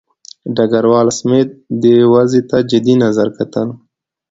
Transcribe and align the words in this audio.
ډګروال 0.55 1.07
سمیت 1.19 1.49
دې 1.81 1.95
وضع 2.13 2.41
ته 2.49 2.57
جدي 2.69 2.95
نظر 3.03 3.27
کتل. 3.37 3.67